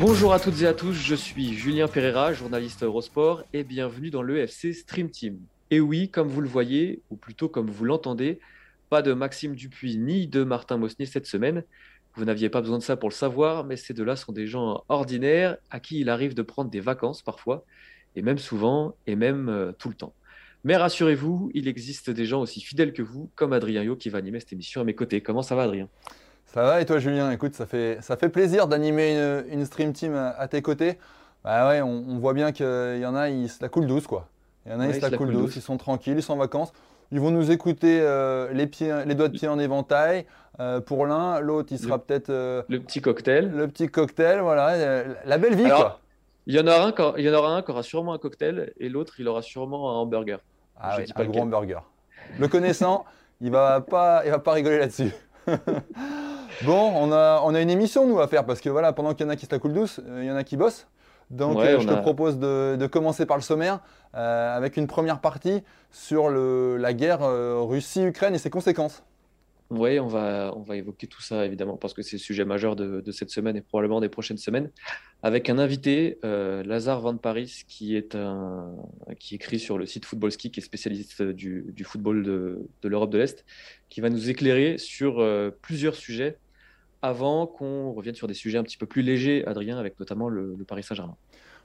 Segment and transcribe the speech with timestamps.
[0.00, 4.22] Bonjour à toutes et à tous, je suis Julien Pereira, journaliste Eurosport, et bienvenue dans
[4.22, 5.38] l'EFC Stream Team.
[5.70, 8.40] Et oui, comme vous le voyez, ou plutôt comme vous l'entendez,
[8.90, 11.62] pas de Maxime Dupuis ni de Martin Mosnier cette semaine.
[12.18, 14.82] Vous n'aviez pas besoin de ça pour le savoir, mais ces deux-là sont des gens
[14.88, 17.64] ordinaires à qui il arrive de prendre des vacances parfois,
[18.16, 20.12] et même souvent, et même euh, tout le temps.
[20.64, 24.18] Mais rassurez-vous, il existe des gens aussi fidèles que vous, comme Adrien Yo, qui va
[24.18, 25.20] animer cette émission à mes côtés.
[25.20, 25.86] Comment ça va, Adrien?
[26.46, 27.30] Ça va et toi, Julien?
[27.30, 30.98] Écoute, ça fait, ça fait plaisir d'animer une, une stream team à, à tes côtés.
[31.44, 34.08] Bah ouais, on, on voit bien qu'il y en a, ils se la coulent douce,
[34.08, 34.28] quoi.
[34.66, 35.56] Il y en a, Ouais, ils se la coulent douce, douce.
[35.56, 36.72] ils sont tranquilles, ils sont en vacances.
[37.10, 40.26] Ils vont nous écouter euh, les, pieds, les doigts de pied en éventail.
[40.60, 43.50] euh, pour l'un, l'autre, il sera peut-être euh, Le petit cocktail.
[43.54, 46.00] le petit cocktail, voilà, la belle vie, Alors, quoi.
[46.46, 48.18] Il y, en aura un, qui- il y en aura un qui aura sûrement un
[48.18, 50.40] cocktail, et l'autre, il aura sûrement un hamburger.
[50.80, 51.82] Ah je oui, dis pas un gros hamburger.
[52.38, 53.04] Le connaissant,
[53.40, 55.12] il va pas, il va pas rigoler là-dessus.
[56.64, 59.26] bon, on a, on a une émission nous à faire parce que voilà, pendant qu'il
[59.26, 60.86] y en a qui se la coulent douce, il y en a qui bossent.
[61.30, 63.80] Donc Ouais, euh, je te propose de, de commencer par le sommaire
[64.14, 69.02] euh, avec une première partie sur le, la guerre euh, Russie-Ukraine et ses conséquences.
[69.70, 72.74] Oui, on va, on va évoquer tout ça évidemment parce que c'est le sujet majeur
[72.74, 74.70] de, de cette semaine et probablement des prochaines semaines
[75.22, 78.72] avec un invité, Lazare Van Paris, qui est un,
[79.20, 82.88] qui écrit sur le site Football Ski, qui est spécialiste du, du football de, de
[82.88, 83.44] l'Europe de l'Est,
[83.90, 85.22] qui va nous éclairer sur
[85.60, 86.38] plusieurs sujets
[87.02, 90.56] avant qu'on revienne sur des sujets un petit peu plus légers, Adrien, avec notamment le,
[90.66, 91.16] Paris Saint-Germain.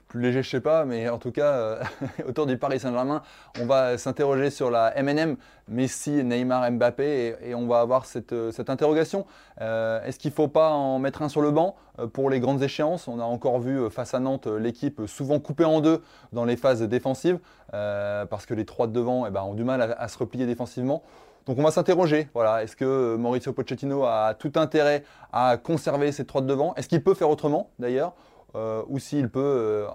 [0.08, 1.82] Plus léger, je sais pas, mais en tout cas, euh,
[2.28, 3.22] autour du Paris Saint-Germain,
[3.58, 5.36] on va s'interroger sur la MNM,
[5.66, 9.24] Messi, Neymar, Mbappé, et, on va avoir cette, euh, interrogation.
[9.62, 11.74] Euh, Est-ce qu'il ne faut pas en mettre un sur le banc
[12.12, 13.08] pour les grandes échéances?
[13.08, 16.02] On a encore vu face à Nantes l'équipe souvent coupée en deux
[16.32, 17.38] dans les phases défensives,
[17.70, 21.02] parce que les trois de devant eh ben, ont du mal à se replier défensivement.
[21.46, 26.10] Donc on va s'interroger, voilà, est-ce que euh, Mauricio Pochettino a tout intérêt à conserver
[26.10, 26.74] ces trois de devant?
[26.74, 28.14] Est-ce qu'il peut faire autrement d'ailleurs?
[28.54, 29.86] Euh, ou s'il peut euh,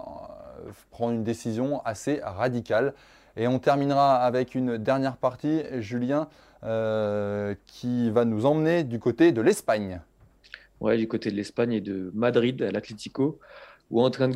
[0.92, 2.94] prendre une décision assez radicale?
[3.36, 6.28] Et on terminera avec une dernière partie, Julien,
[7.66, 10.00] qui va nous emmener du côté de l'Espagne.
[10.80, 13.38] Ouais, du côté de l'Espagne et de Madrid, à l'Atlético,
[13.90, 14.34] où Antoine,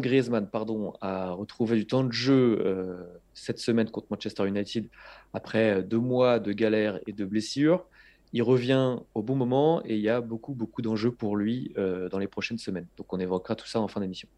[0.00, 4.88] Griezmann pardon, a retrouvé du temps de jeu cette semaine contre Manchester United
[5.32, 7.84] après deux mois de galère et de blessures.
[8.32, 12.08] Il revient au bon moment et il y a beaucoup, beaucoup d'enjeux pour lui euh,
[12.08, 12.86] dans les prochaines semaines.
[12.96, 14.28] Donc on évoquera tout ça en fin d'émission.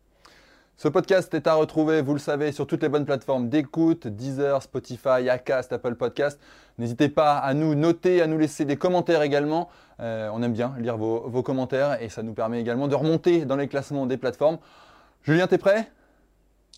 [0.76, 4.62] Ce podcast est à retrouver, vous le savez, sur toutes les bonnes plateformes d'écoute, Deezer,
[4.62, 6.38] Spotify, Acast, Apple Podcast.
[6.76, 9.70] N'hésitez pas à nous noter, à nous laisser des commentaires également.
[10.00, 13.46] Euh, on aime bien lire vos, vos commentaires et ça nous permet également de remonter
[13.46, 14.58] dans les classements des plateformes.
[15.22, 15.90] Julien, t'es prêt?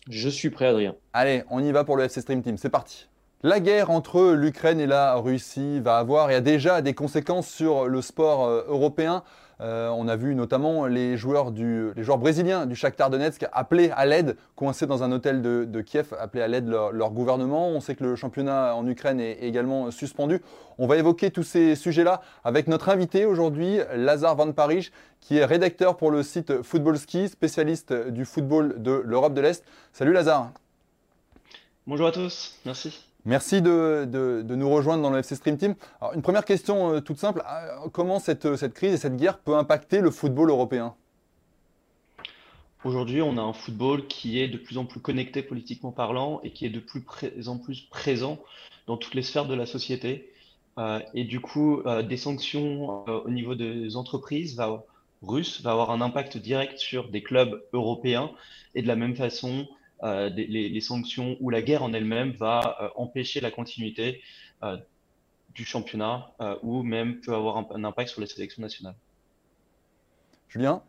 [0.07, 0.95] Je suis prêt, Adrien.
[1.13, 3.09] Allez, on y va pour le FC Stream Team, c'est parti.
[3.41, 7.87] La guerre entre l'Ukraine et la Russie va avoir et a déjà des conséquences sur
[7.87, 9.23] le sport euh, européen.
[9.61, 14.87] Euh, on a vu notamment les joueurs, brésiliens du Shakhtar Donetsk appeler à l'aide, coincés
[14.87, 17.67] dans un hôtel de, Kiev, appeler à l'aide leur, gouvernement.
[17.69, 20.41] On sait que le championnat en Ukraine est également suspendu.
[20.77, 25.45] On va évoquer tous ces sujets-là avec notre invité aujourd'hui, Lazare Van Parijs, qui est
[25.45, 29.65] rédacteur pour le site Football Ski, spécialiste du football de l'Europe de l'Est.
[29.91, 30.51] Salut Lazare.
[31.85, 33.08] Bonjour à tous, merci.
[33.29, 35.75] Merci de, nous rejoindre dans le FC Stream Team.
[36.01, 37.43] Alors, une première question euh, toute simple.
[37.45, 40.95] Ah, Comment cette, cette crise et cette guerre peut impacter le football européen?
[42.83, 46.53] Aujourd'hui, on a un football qui est de plus en plus connecté politiquement parlant et
[46.53, 47.03] qui est de plus
[47.47, 48.39] en plus présent
[48.87, 50.33] dans toutes les sphères de la société.
[50.79, 54.59] Euh, et du coup, euh, des sanctions euh, au niveau des entreprises
[55.21, 58.31] russes va avoir un impact direct sur des clubs européens.
[58.73, 59.67] Et de la même façon,
[60.03, 64.21] euh, des- les, les sanctions ou la guerre en elle-même va euh, empêcher la continuité
[64.63, 64.77] euh,
[65.55, 68.95] du championnat euh, ou même peut avoir un, un impact sur les sélections nationales.
[70.47, 70.81] Julien?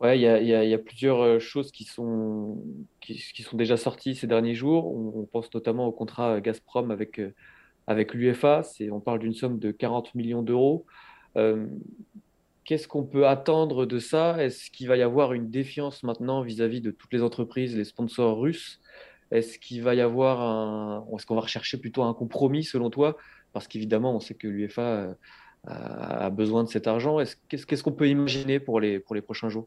[0.00, 2.62] Ouais, il y a, y y plusieurs choses qui sont,
[3.00, 4.86] qui, qui sont déjà sorties ces derniers jours.
[4.86, 7.20] On, on pense notamment au contrat Gazprom avec,
[7.86, 8.62] avec l'UEFA.
[8.64, 10.84] C'est, on parle d'une somme de 40 millions d'euros.
[11.36, 11.66] Euh,
[12.64, 14.42] Qu'est-ce qu'on peut attendre de ça?
[14.42, 18.40] Est-ce qu'il va y avoir une défiance maintenant vis-à-vis de toutes les entreprises, les sponsors
[18.40, 18.80] russes?
[19.30, 21.06] Est-ce qu'il va y avoir un...
[21.14, 23.16] Est-ce qu'on va rechercher plutôt un compromis selon toi?
[23.52, 25.14] Parce qu'évidemment, on sait que l'UEFA euh,
[25.66, 27.18] a besoin de cet argent.
[27.48, 29.66] Qu'est-ce qu'on peut imaginer pour les, prochains jours?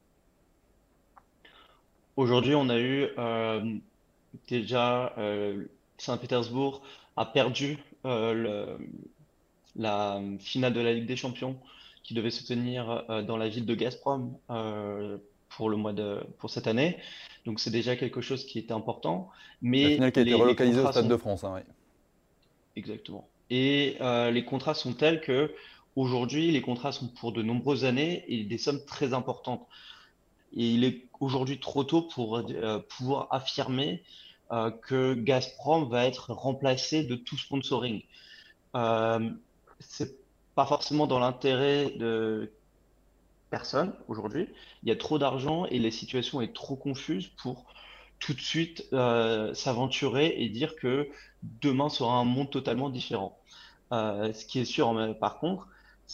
[2.16, 3.76] Aujourd'hui, on a eu euh,
[4.48, 5.66] déjà euh,
[6.00, 6.82] Saint-Pétersbourg
[7.16, 7.78] a perdu
[9.76, 11.60] la finale de la Ligue des Champions
[12.08, 15.18] qui devait se tenir euh, dans la ville de Gazprom euh,
[15.50, 16.98] pour le mois de pour cette année.
[17.46, 19.30] Donc c'est déjà quelque chose qui était important.
[19.62, 21.62] Mais la finale qui a été relocalisée au Stade de France, hein, oui.
[22.78, 23.28] Exactement.
[23.50, 25.54] Et euh, les contrats sont tels que
[25.98, 29.68] aujourd'hui les contrats sont pour de nombreuses années et des sommes très importantes.
[30.54, 32.42] Et il est aujourd'hui trop tôt pour
[32.88, 34.02] pouvoir affirmer
[34.50, 38.02] que Gazprom va être remplacé de tout sponsoring.
[39.80, 40.27] c'est
[40.58, 42.52] pas forcément dans l'intérêt de
[43.52, 44.50] personne aujourd'hui.
[44.82, 47.66] Il y a trop d'argent et la situation est trop confuse pour
[48.18, 51.10] tout de suite euh, s'aventurer et dire que
[51.62, 53.38] demain sera un monde totalement différent.
[53.92, 55.68] Euh, ce qui est sûr, par contre,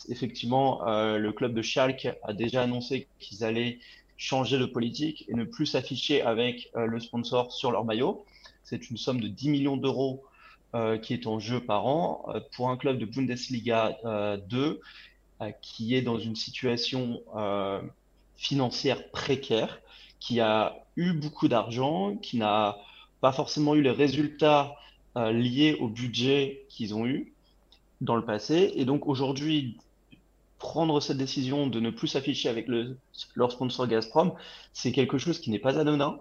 [0.10, 3.80] effectivement, euh, le club de Schalke a déjà annoncé qu'ils allaient
[4.18, 8.26] changer de politique et ne plus s'afficher avec le sponsor sur leur maillot.
[8.66, 10.26] C'est une somme de 10 millions d'euros
[11.02, 13.98] qui est en jeu par an euh, pour un club de Bundesliga
[14.50, 14.82] 2
[15.42, 17.22] euh, qui est dans une situation
[18.36, 19.80] financière précaire,
[20.20, 22.78] qui a eu beaucoup d'argent, qui n'a
[23.22, 24.76] pas forcément eu les résultats
[25.16, 27.34] liés au budget qu'ils ont eu
[28.02, 28.74] dans le passé.
[28.76, 29.78] Et donc aujourd'hui,
[30.64, 32.98] prendre cette décision de ne plus s'afficher avec le,
[33.36, 34.34] leur sponsor Gazprom,
[34.72, 36.20] c'est quelque chose qui n'est pas anodin,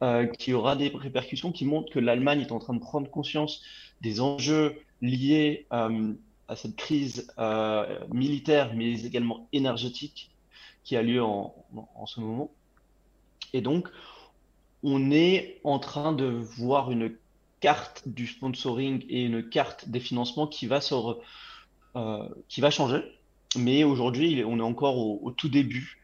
[0.00, 3.64] euh, qui aura des répercussions qui montrent que l'Allemagne est en train de prendre conscience
[4.00, 6.14] des enjeux liés euh,
[6.46, 10.30] à cette crise euh, militaire, mais également énergétique
[10.84, 11.52] qui a lieu en,
[11.96, 12.52] en, ce moment.
[13.52, 13.88] Et donc,
[14.84, 17.16] on est en train de voir une
[17.58, 21.20] carte du sponsoring et une carte des financements qui va, sur,
[22.48, 23.02] qui va changer.
[23.58, 26.00] Mais aujourd'hui, on est encore au, tout début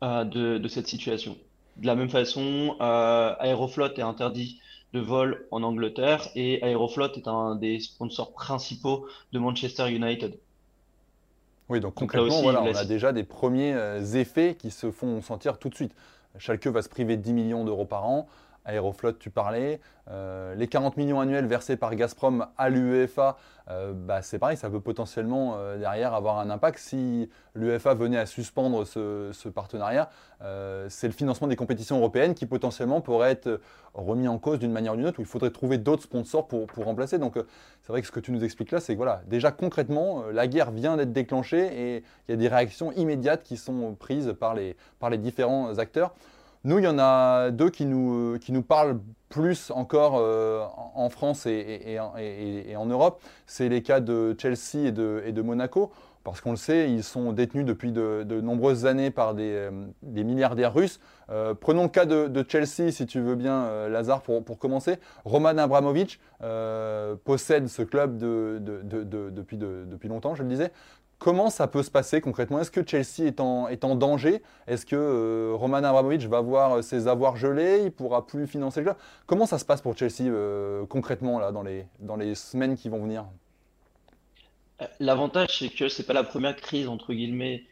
[0.00, 1.36] de, de cette situation.
[1.76, 4.60] De la même façon, euh, Aeroflot est interdit
[4.92, 10.38] de vol en Angleterre et Aeroflot est un des sponsors principaux de Manchester United.
[11.68, 15.58] Oui, donc concrètement, voilà, on a déjà des premiers euh, effets qui se font sentir
[15.58, 15.92] tout de suite.
[16.38, 18.28] Schalke va se priver de 10 millions d'euros par an.
[18.66, 19.80] Aeroflot, tu parlais.
[20.08, 23.36] Euh, les 40 millions annuels versés par Gazprom à l'UEFA,
[23.68, 26.78] euh, bah, c'est pareil, ça peut potentiellement euh, derrière avoir un impact.
[26.78, 30.10] Si l'UEFA venait à suspendre ce, partenariat,
[30.88, 33.60] c'est le financement des compétitions européennes qui potentiellement pourrait être
[33.94, 36.66] remis en cause d'une manière ou d'une autre, où il faudrait trouver d'autres sponsors pour,
[36.66, 37.18] pour remplacer.
[37.18, 37.34] Donc
[37.82, 40.46] c'est vrai que ce que tu nous expliques là, c'est que voilà, déjà concrètement, la
[40.46, 44.56] guerre vient d'être déclenchée et il y a des réactions immédiates qui sont prises par
[44.98, 46.14] par les différents acteurs.
[46.66, 48.98] Nous, il y en a deux qui nous, euh, parlent
[49.28, 50.64] plus encore euh,
[50.96, 51.96] en France et,
[52.76, 53.22] en Europe.
[53.46, 55.92] C'est les cas de Chelsea et de, Monaco.
[56.24, 59.70] Parce qu'on le sait, ils sont détenus depuis de, nombreuses années par des, euh,
[60.02, 60.98] milliardaires russes.
[61.60, 64.98] prenons le cas de, Chelsea, si tu veux bien, Lazare, pour, commencer.
[65.24, 66.18] Roman Abramovich
[67.22, 70.72] possède ce club depuis longtemps, je le disais.
[71.18, 72.60] Comment ça peut se passer concrètement?
[72.60, 74.42] Est-ce que Chelsea est en, est en danger?
[74.66, 77.84] Est-ce que euh, Roman Abramovich va voir euh, ses avoirs gelés?
[77.84, 78.96] Il pourra plus financer le club?
[79.26, 82.90] Comment ça se passe pour Chelsea euh, concrètement là, dans, les, dans les semaines qui
[82.90, 83.24] vont venir?
[85.00, 87.64] L'avantage, c'est que ce n'est pas la première crise, entre guillemets,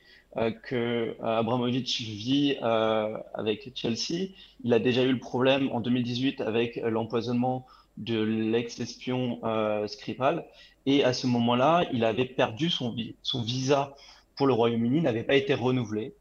[0.62, 4.30] que Abramovich vit avec Chelsea.
[4.64, 9.40] Il a déjà eu le problème en 2018 avec l'empoisonnement de l'ex-espion
[9.86, 10.44] Skripal.
[10.86, 12.94] Et à ce moment-là, il avait perdu son,
[13.42, 13.94] visa
[14.36, 16.14] pour le Royaume-Uni, n'avait pas été renouvelé.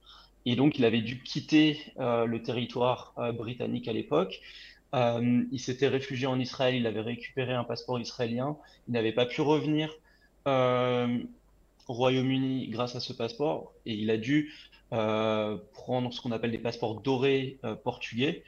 [0.46, 4.40] Et donc, il avait dû quitter euh, le territoire euh, britannique à l'époque.
[4.94, 8.58] Euh, il s'était réfugié en Israël, il avait récupéré un passeport israélien.
[8.88, 9.94] Il n'avait pas pu revenir
[10.46, 13.74] au Royaume-Uni grâce à ce passeport.
[13.86, 14.54] Et il a dû
[14.90, 18.44] prendre ce qu'on appelle des passeports dorés portugais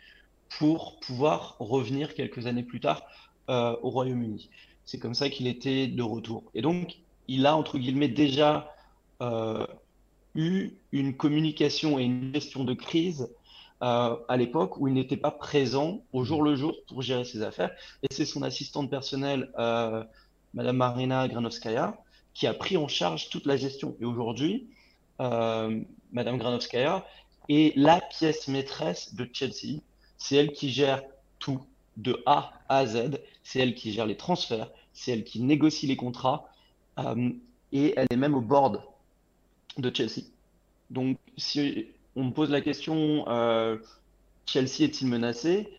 [0.57, 3.03] pour pouvoir revenir quelques années plus tard
[3.47, 4.49] au Royaume-Uni.
[4.85, 6.43] C'est comme ça qu'il était de retour.
[6.53, 6.97] Et donc,
[7.27, 8.71] il a, entre guillemets, déjà
[9.21, 9.65] euh,
[10.35, 13.29] eu une communication et une gestion de crise
[13.81, 17.41] euh, à l'époque où il n'était pas présent au jour le jour pour gérer ses
[17.41, 17.71] affaires.
[18.03, 20.03] Et c'est son assistante personnelle, euh,
[20.53, 21.97] Madame Marina Granovskaya,
[22.33, 23.95] qui a pris en charge toute la gestion.
[23.99, 24.67] Et aujourd'hui,
[25.17, 27.05] Madame Granovskaya
[27.47, 29.79] est la pièce maîtresse de Chelsea.
[30.27, 31.03] C'est elle qui gère
[31.37, 31.61] tout
[31.97, 33.21] de A à Z.
[33.43, 36.49] C'est elle qui gère les transferts, c'est elle qui négocie les contrats
[36.97, 37.29] euh,
[37.71, 38.81] et elle est même au board
[39.77, 40.23] de Chelsea.
[40.89, 43.25] Donc, si on me pose la question,
[44.47, 45.69] Chelsea est-il menacé?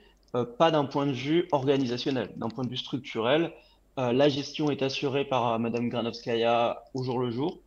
[0.58, 3.52] pas d'un point de vue organisationnel, d'un point de vue structurel.
[3.96, 7.58] la gestion est assurée par Madame Granovskaya au jour le jour,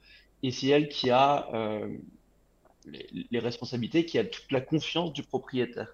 [0.44, 1.50] et c'est elle qui a
[2.86, 5.94] les, responsabilités, qui a toute la confiance du propriétaire.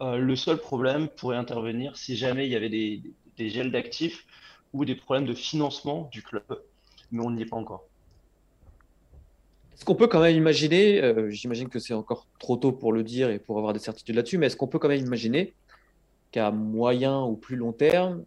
[0.00, 3.02] Euh, le seul problème pourrait intervenir si jamais il y avait des,
[3.36, 4.26] gels d'actifs
[4.72, 6.44] ou des problèmes de financement du club,
[7.10, 7.84] mais on n'y est pas encore.
[9.74, 13.02] Est-ce qu'on peut quand même imaginer, euh, j'imagine que c'est encore trop tôt pour le
[13.02, 15.54] dire et pour avoir des certitudes là-dessus, mais est-ce qu'on peut quand même imaginer
[16.30, 18.24] qu'à moyen ou plus long terme,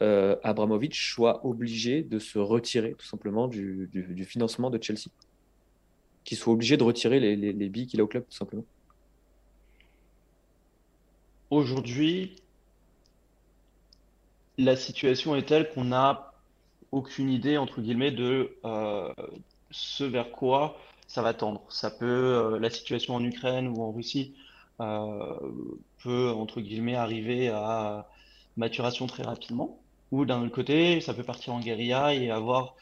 [0.00, 5.08] euh, Abramovich soit obligé de se retirer tout simplement du financement de Chelsea?
[6.24, 8.64] Qu'il soit obligé de retirer les, les, billes qu'il a au club, tout simplement
[11.52, 12.34] Aujourd'hui,
[14.56, 16.32] la situation est telle qu'on n'a
[16.92, 19.12] aucune idée, entre guillemets, de euh,
[19.70, 20.78] ce vers quoi
[21.08, 21.60] ça va tendre.
[21.68, 24.34] Ça peut, euh, la situation en Ukraine ou en Russie
[24.80, 25.36] euh,
[26.02, 28.08] peut, entre guillemets, arriver à
[28.56, 29.78] maturation très rapidement.
[30.10, 32.76] Ou d'un autre côté, ça peut partir en guérilla et avoir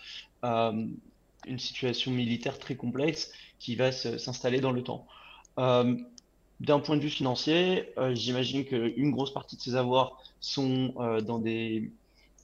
[0.45, 5.09] une situation militaire très complexe qui va s'installer dans le temps.
[6.61, 10.95] Euh, d'un point de vue financier, euh, j'imagine qu'une grosse partie de ces avoirs sont
[10.99, 11.91] euh, dans des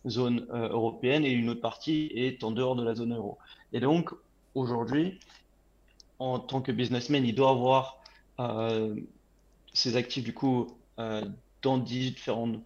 [0.08, 3.38] zones européennes et une autre partie est en dehors de la zone euro.
[3.72, 4.10] Et donc,
[4.54, 5.18] aujourd'hui,
[6.20, 7.98] en tant que businessman, il doit avoir
[9.72, 10.68] ses actifs du coup
[11.62, 12.60] dans différentes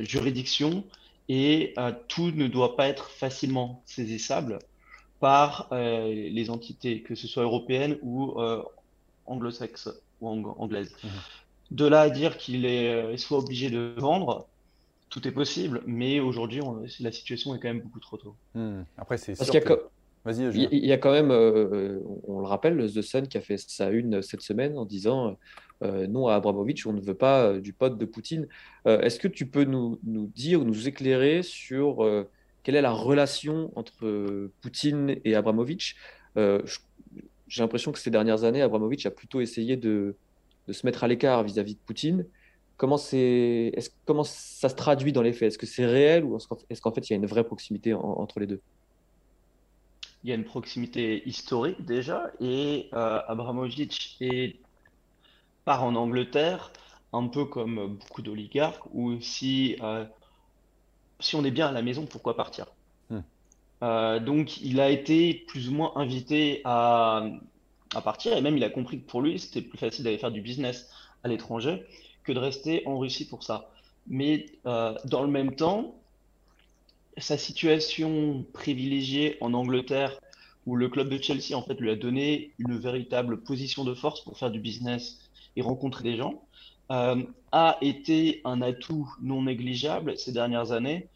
[0.00, 0.84] juridictions
[1.30, 1.74] et
[2.08, 4.58] tout ne doit pas être facilement saisissable
[5.20, 8.34] par euh, les entités, que ce soit européennes ou
[9.28, 9.90] euh, anglo-saxes
[10.20, 10.92] ou anglaises.
[11.02, 11.10] Mhm.
[11.72, 14.46] De là à dire qu'il est euh, soit obligé de vendre,
[15.10, 16.60] tout est possible, mais aujourd'hui,
[17.00, 18.34] la situation est quand même beaucoup trop tôt.
[18.54, 18.82] Hmm.
[18.98, 19.44] Après, c'est sûr.
[20.28, 24.20] Il y, a quand même, on le rappelle, The Sun qui a fait sa une
[24.22, 25.38] cette semaine en disant
[25.80, 28.48] non à Abramovich, on ne veut pas du pote de Poutine.
[28.86, 32.04] Est-ce que tu peux nous, nous, dire ou nous éclairer sur
[32.64, 35.94] quelle est la relation entre Poutine et Abramovich?
[36.36, 36.60] Euh,
[37.46, 40.16] J'ai l'impression que ces dernières années, Abramovich a plutôt essayé de,
[40.70, 42.26] se mettre à l'écart vis-à-vis de Poutine.
[42.76, 45.48] Comment, ça se traduit dans les faits?
[45.48, 48.40] Est-ce que c'est réel ou est-ce qu'en fait il y a une vraie proximité entre
[48.40, 48.60] les deux?
[50.22, 54.18] Il y a une proximité historique déjà et euh, Abramovich
[55.64, 56.72] part en Angleterre
[57.12, 60.04] un peu comme beaucoup d'oligarques ou si euh,
[61.20, 62.66] si on est bien à la maison, pourquoi partir?
[63.86, 67.24] Euh, Donc, il a été plus ou moins invité à,
[68.04, 70.42] partir, et même il a compris que pour lui, c'était plus facile d'aller faire du
[70.42, 70.90] business
[71.24, 71.86] à l'étranger
[72.24, 73.70] que de rester en Russie pour ça.
[74.06, 75.94] Mais euh, dans le même temps,
[77.16, 80.20] sa situation privilégiée en Angleterre,
[80.66, 84.22] où le club de Chelsea en fait lui a donné une véritable position de force
[84.22, 85.18] pour faire du business
[85.54, 86.42] et rencontrer des gens,
[86.90, 91.08] euh, a été un atout non négligeable ces dernières années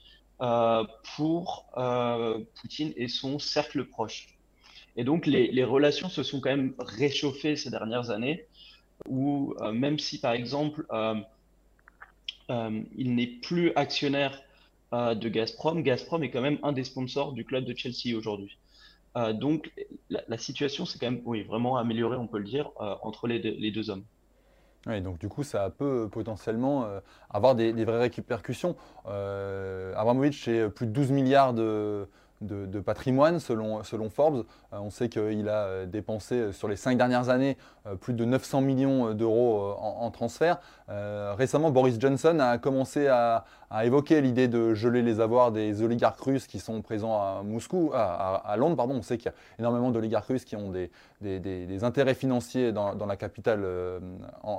[1.16, 4.28] pour euh, Poutine et son cercle proche.
[4.97, 8.47] Et donc les, relations se sont quand même réchauffées ces dernières années,
[9.09, 10.85] où même si par exemple
[12.49, 14.42] il n'est plus actionnaire
[14.92, 18.59] de Gazprom, Gazprom est quand même un des sponsors du club de Chelsea aujourd'hui.
[19.35, 19.70] donc
[20.11, 22.70] la, situation s'est quand même oui, vraiment améliorée, on peut le dire,
[23.02, 24.04] entre les deux hommes.
[24.87, 28.76] Oui, donc du coup, ça peut potentiellement euh, avoir des, vraies répercussions.
[29.06, 32.08] Euh, Abramovich, c'est plus de 12 milliards de,
[32.40, 34.44] de, patrimoine selon, selon Forbes.
[34.73, 37.56] Euh, on sait qu'il a euh, dépensé euh, sur les cinq dernières années
[38.00, 40.59] plus de 900 millions d'euros en, transfert.
[40.88, 43.47] récemment, Boris Johnson a commencé à,
[43.82, 48.54] évoquer l'idée de geler les avoirs des oligarques russes qui sont présents à Moscou, à,
[48.59, 48.76] Londres.
[48.76, 48.97] Pardon.
[48.97, 50.90] On sait qu'il y a énormément d'oligarques russes qui ont des,
[51.23, 53.64] des, intérêts financiers dans, la capitale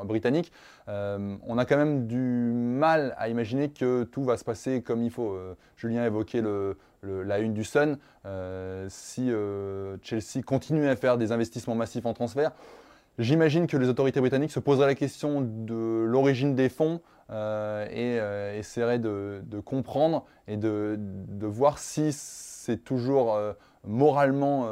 [0.06, 0.52] britannique.
[0.88, 5.12] on a quand même du mal à imaginer que tout va se passer comme il
[5.12, 5.38] faut.
[5.78, 11.18] Julien a évoqué le la une du Sun, euh, si euh, Chelsea continue à faire
[11.18, 12.52] des investissements massifs en transfert,
[13.18, 18.58] j'imagine que les autorités britanniques se poseraient la question de l'origine des fonds euh, et
[18.60, 20.98] essaieraient de, comprendre et de,
[21.42, 23.38] voir si c'est toujours
[23.84, 24.68] moralement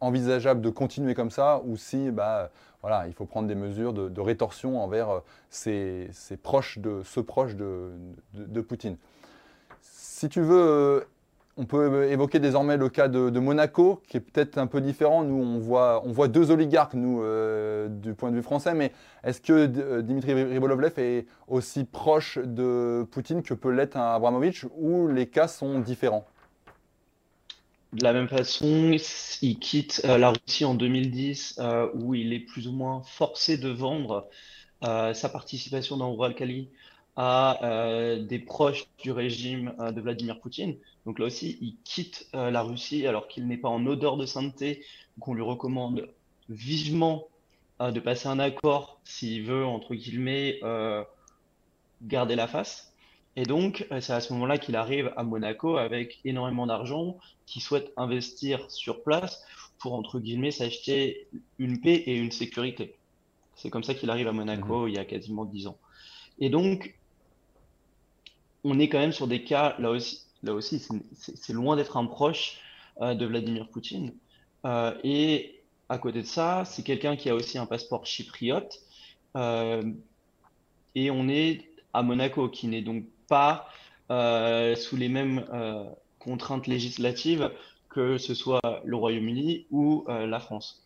[0.00, 2.50] envisageable de continuer comme ça ou si bah,
[2.82, 6.10] voilà, il faut prendre des mesures de, rétorsion envers ces,
[6.42, 8.96] proches de, ceux proches de Poutine.
[10.18, 11.00] Si tu veux, euh,
[11.56, 15.22] on peut évoquer désormais le cas de, Monaco, qui est peut-être un peu différent.
[15.22, 18.90] Nous, on voit, deux oligarques, nous, euh, du point de vue français, mais
[19.22, 24.66] est-ce que euh, Dimitri Ribolovlev est aussi proche de Poutine que peut l'être un Abramovich,
[24.76, 26.26] ou les cas sont différents?
[27.92, 28.96] De la même façon,
[29.40, 31.60] il quitte la Russie en 2010,
[31.94, 34.28] où il est plus ou moins forcé de vendre
[34.82, 36.70] sa participation dans Uralkali
[37.20, 37.58] à
[38.20, 40.76] des proches du régime de Vladimir Poutine.
[41.04, 44.84] Donc là aussi, il quitte la Russie alors qu'il n'est pas en odeur de sainteté,
[45.18, 46.08] qu'on lui recommande
[46.48, 47.26] vivement
[47.80, 50.60] de passer un accord s'il veut, entre guillemets,
[52.02, 52.92] garder la face.
[53.36, 57.60] Et donc, euh, c'est à ce moment-là qu'il arrive à Monaco avec énormément d'argent, qui
[57.60, 59.44] souhaite investir sur place
[59.78, 61.28] pour, entre guillemets, s'acheter
[61.60, 62.96] une paix et une sécurité.
[63.54, 64.88] C'est comme ça qu'il arrive à Monaco mhm.
[64.88, 65.78] il y a quasiment dix ans.
[66.40, 66.97] Et donc,
[68.64, 72.06] on est quand même sur des cas, là aussi, là aussi c'est loin d'être un
[72.06, 72.60] proche
[73.00, 74.12] euh, de Vladimir Poutine.
[74.64, 78.80] Euh, et à côté de ça, c'est quelqu'un qui a aussi un passeport chypriote.
[80.94, 83.68] et on est à Monaco, qui n'est donc pas
[84.10, 85.84] euh, sous les mêmes euh,
[86.18, 87.50] contraintes législatives
[87.90, 90.82] que ce soit le Royaume-Uni ou euh, la France.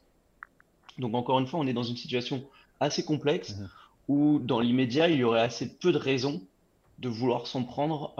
[0.99, 2.45] Donc encore une fois, on est dans une situation
[2.81, 3.69] assez complexe mhm.
[4.09, 6.43] où dans l'immédiat, il y aurait assez peu de raisons
[7.03, 8.15] de vouloir s'en prendre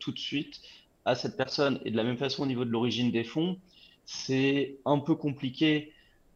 [0.00, 0.60] tout de suite
[1.04, 1.80] à cette personne.
[1.84, 3.56] Et de la même façon, au niveau de l'origine des fonds,
[4.04, 5.92] c'est un peu compliqué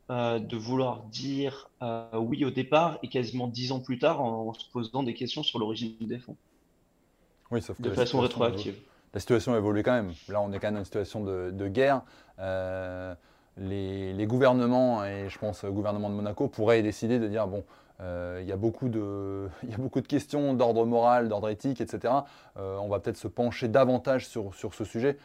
[0.09, 1.69] de vouloir dire
[2.15, 5.59] oui au départ et quasiment dix ans plus tard en se posant des questions sur
[5.59, 6.37] l'origine des fonds.
[7.51, 8.77] Oui, sauf que de façon rétroactive.
[9.13, 10.13] La situation évolue quand même.
[10.29, 12.03] Là, on est quand même dans une situation de, guerre.
[12.39, 13.15] Euh,
[13.57, 17.90] les, gouvernements, et je pense le gouvernement de Monaco, pourraient décider de dire bon, euh,
[18.01, 21.81] il, y a beaucoup de, il y a beaucoup de questions d'ordre moral, d'ordre éthique,
[21.81, 22.15] etc.
[22.57, 25.19] Euh, on va peut-être se pencher davantage sur, sur ce sujet.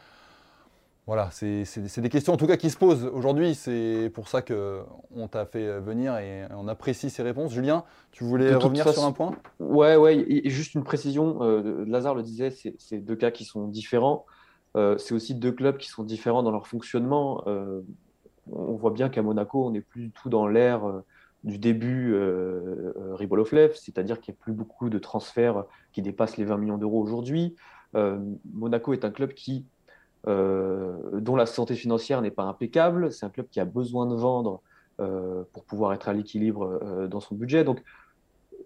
[1.06, 3.54] Voilà, c'est des questions en tout cas qui se posent aujourd'hui.
[3.54, 7.52] C'est pour ça qu'on t'a fait venir et on apprécie ces réponses.
[7.52, 9.36] Julien, tu voulais revenir sur un point?
[9.60, 11.44] Ouais, ouais, et juste une précision.
[11.44, 14.26] Euh, Lazare le disait, c'est deux cas qui sont différents.
[14.76, 17.44] Euh, c'est aussi deux clubs qui sont différents dans leur fonctionnement.
[17.46, 17.82] Euh,
[18.50, 20.82] on voit bien qu'à Monaco, on n'est plus du tout dans l'ère
[21.46, 22.14] du début
[23.12, 27.00] Ribolovlev, c'est-à-dire qu'il n'y a plus beaucoup de transferts qui dépassent les 20 millions d'euros
[27.00, 27.56] aujourd'hui.
[28.52, 29.64] Monaco est un club qui
[30.28, 33.12] euh, dont la santé financière n'est pas impeccable.
[33.12, 34.60] C'est un club qui a besoin de vendre
[35.00, 37.62] euh, pour pouvoir être à l'équilibre euh, dans son budget.
[37.62, 37.80] Donc,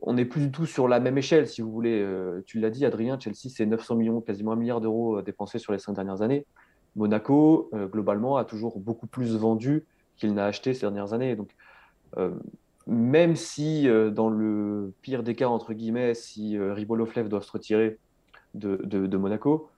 [0.01, 2.03] on n'est plus du tout sur la même échelle, si vous voulez.
[2.47, 5.79] tu l'as dit, Adrien, Chelsea, c'est 900 millions, quasiment un milliard d'euros dépensés sur les
[5.79, 6.47] cinq dernières années.
[6.97, 9.85] Monaco, globalement, a toujours beaucoup plus vendu
[10.17, 11.37] qu'il n'a acheté ces dernières années.
[11.37, 11.51] Donc,
[12.87, 17.99] même si, dans le pire des cas, entre guillemets, si Ribolovlev doit se retirer
[18.55, 19.69] de, Monaco,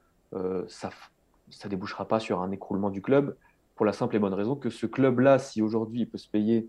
[0.68, 0.90] ça,
[1.50, 3.36] ça ne débouchera pas sur un écroulement du club,
[3.74, 6.68] pour la simple et bonne raison que ce club-là, si aujourd'hui il peut se payer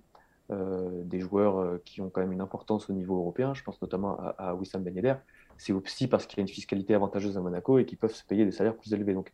[0.51, 3.81] euh, des joueurs euh, qui ont quand même une importance au niveau européen, je pense
[3.81, 5.19] notamment à, Wissam Ben
[5.57, 8.25] c'est aussi parce qu'il y a une fiscalité avantageuse à Monaco et qu'ils peuvent se
[8.25, 9.13] payer des salaires plus élevés.
[9.13, 9.31] Donc,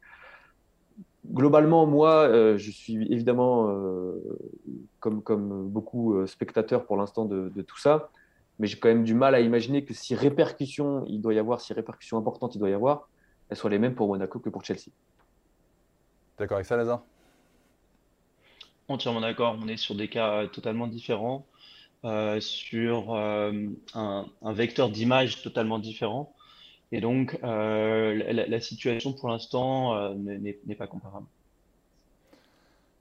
[1.28, 3.74] globalement, moi, euh, je suis évidemment,
[5.00, 8.10] comme, comme beaucoup spectateurs pour l'instant de, de, tout ça,
[8.60, 11.62] mais j'ai quand même du mal à imaginer que si répercussions il doit y avoir,
[11.62, 13.10] si répercussions importantes il doit y avoir,
[13.50, 14.92] elles soient les mêmes pour Monaco que pour Chelsea.
[16.38, 17.02] D'accord avec ça, Lazare?
[18.88, 19.58] Entièrement d'accord.
[19.62, 21.46] On est sur des cas totalement différents,
[22.06, 26.34] euh, sur euh, un, vecteur d'image totalement différent.
[26.92, 31.26] Et donc, euh, la, situation pour l'instant n'est pas comparable.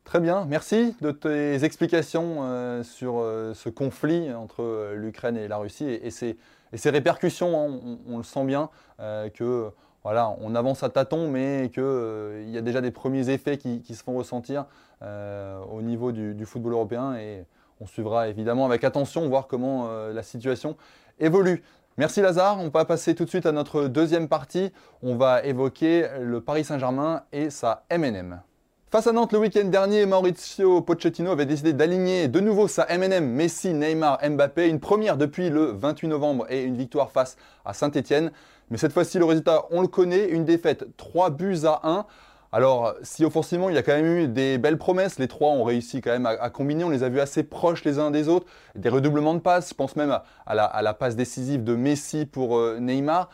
[0.05, 3.15] Très bien, merci de tes explications sur
[3.55, 6.37] ce conflit entre l'Ukraine et la Russie et, ses,
[6.85, 7.61] répercussions.
[7.61, 7.97] Hein.
[8.09, 9.71] On, le sent bien que
[10.05, 13.95] voilà, on avance à tâtons, mais qu'il euh, y a déjà des premiers effets qui,
[13.95, 14.65] se font ressentir
[15.03, 17.45] euh, au niveau du, football européen et
[17.81, 20.77] on suivra évidemment avec attention, voir comment euh, la situation
[21.19, 21.63] évolue.
[21.99, 24.71] Merci Lazare, on va passer tout de suite à notre deuxième partie.
[25.03, 28.41] On va évoquer le Paris Saint-Germain et sa MNM.
[28.89, 33.27] Face à Nantes le week-end dernier, Maurizio Pochettino avait décidé d'aligner de nouveau sa MNM
[33.27, 38.31] Messi, Neymar, Mbappé, une première depuis le 28 novembre et une victoire face à Saint-Etienne.
[38.71, 42.07] Mais cette fois-ci, le résultat, on le connaît, une défaite 3 buts à 1.
[42.51, 45.65] Alors, si offensivement, il y a quand même eu des belles promesses, les trois ont
[45.65, 48.47] réussi quand même à, combiner, on les a vus assez proches les uns des autres,
[48.75, 52.79] des redoublements de passes, je pense même à, la, passe décisive de Messi pour euh,
[52.81, 53.29] Neymar.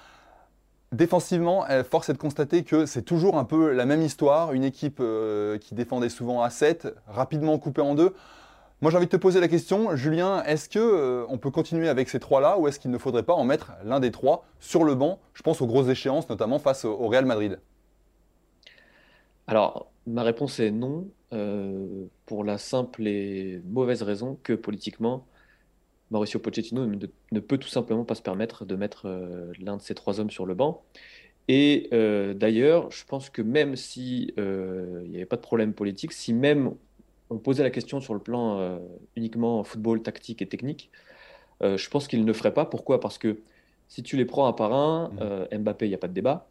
[0.91, 4.99] Défensivement, force est de constater que c'est toujours un peu la même histoire, une équipe
[5.01, 8.15] euh, qui défendait souvent à 7, rapidement coupée en deux.
[8.81, 11.89] Moi, j'ai envie de te poser la question, Julien, est-ce que euh, on peut continuer
[11.89, 14.85] avec ces trois-là ou est-ce qu'il ne faudrait pas en mettre l'un des trois sur
[14.85, 15.21] le banc?
[15.35, 17.59] Je pense aux grosses échéances, notamment face au Real Madrid.
[19.47, 25.27] Alors, ma réponse est non, euh, pour la simple et mauvaise raison que politiquement,
[26.11, 29.95] Mauricio Pochettino ne, peut tout simplement pas se permettre de mettre euh, l'un de ces
[29.95, 30.83] trois hommes sur le banc.
[31.49, 31.91] Et
[32.37, 36.73] d'ailleurs, je pense que même si il n'y avait pas de problème politique, si même
[37.29, 38.81] on posait la question sur le plan
[39.15, 40.91] uniquement football, tactique et technique,
[41.61, 42.65] je pense qu'il ne ferait pas.
[42.65, 42.99] Pourquoi?
[42.99, 43.41] Parce que
[43.89, 45.11] si tu les prends un par un,
[45.53, 45.59] mmh.
[45.59, 46.49] Mbappé, il n'y a pas de débat.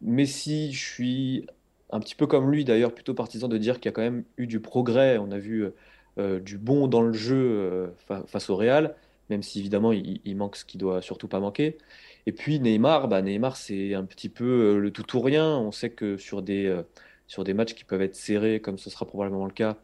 [0.00, 1.46] Messi, je suis
[1.90, 4.24] un petit peu comme lui d'ailleurs, plutôt partisan de dire qu'il y a quand même
[4.36, 5.18] eu du progrès.
[5.18, 5.66] On a vu
[6.18, 7.88] euh, du bon dans le jeu euh,
[8.26, 8.96] face au Real,
[9.30, 11.78] même si évidemment il, manque ce qui doit surtout pas manquer.
[12.26, 15.56] Et puis Neymar, bah Neymar c'est un petit peu euh, le tout ou rien.
[15.56, 16.76] On sait que sur des,
[17.28, 19.76] sur des matchs qui peuvent être serrés, comme ce sera probablement le cas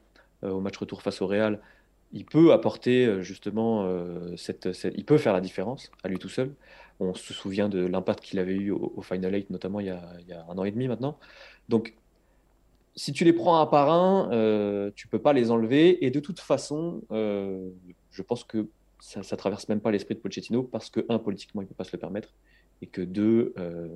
[0.42, 1.58] au match retour face au Real,
[2.12, 3.88] il peut apporter justement
[4.36, 6.50] cette, il peut faire la différence à lui tout seul.
[7.00, 10.46] On se souvient de l'impact qu'il avait eu au, Final Eight, notamment il y, a,
[10.48, 11.18] un an et demi maintenant.
[11.68, 11.94] Donc
[12.96, 16.04] si tu les prends un par un, euh, tu peux pas les enlever.
[16.04, 17.70] Et de toute façon, euh,
[18.10, 18.68] je pense que
[19.00, 21.84] ça, ne traverse même pas l'esprit de Pochettino parce que, un, politiquement, il peut pas
[21.84, 22.34] se le permettre.
[22.82, 23.88] Et que, deux, euh,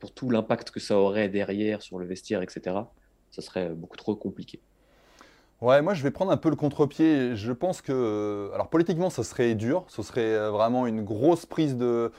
[0.00, 2.76] pour tout l'impact que ça aurait derrière sur le vestiaire, etc.,
[3.30, 4.60] ça serait beaucoup trop compliqué.
[5.64, 7.36] Ouais, moi je vais prendre un peu le contre-pied.
[7.36, 11.46] Je pense que, euh, alors politiquement, ça serait dur, ce serait euh, vraiment une grosse
[11.46, 12.12] prise de,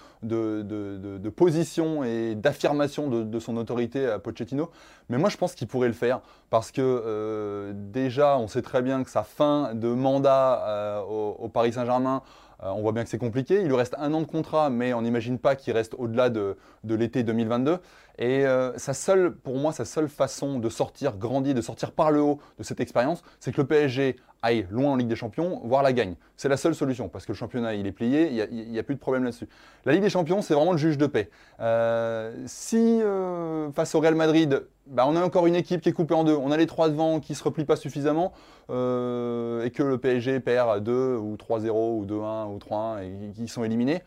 [1.35, 4.71] position et d'affirmation de, son autorité à Pochettino.
[5.09, 8.81] Mais moi je pense qu'il pourrait le faire parce que euh, déjà, on sait très
[8.81, 12.23] bien que sa fin de mandat au, Paris Saint-Germain,
[12.63, 13.61] on voit bien que c'est compliqué.
[13.61, 16.57] Il lui reste un an de contrat, mais on n'imagine pas qu'il reste au-delà de,
[16.83, 17.77] l'été 2022.
[18.17, 22.11] Et euh, sa seule, pour moi, sa seule façon de sortir grandi, de sortir par
[22.11, 25.61] le haut de cette expérience, c'est que le PSG aille loin en Ligue des Champions,
[25.63, 26.15] voire la gagne.
[26.37, 28.95] C'est la seule solution, parce que le championnat, il est plié, il n'y a, plus
[28.95, 29.49] de problème là-dessus.
[29.85, 31.29] La Ligue des Champions, c'est vraiment le juge de paix.
[31.59, 35.93] Euh, si, euh, face au Real Madrid, bah, on a encore une équipe qui est
[35.93, 38.33] coupée en deux, on a les trois devant qui ne se replient pas suffisamment,
[38.69, 43.63] et que le PSG perd 2 ou 3-0 ou 2-1 ou 3-1 et qui sont
[43.63, 44.03] éliminés,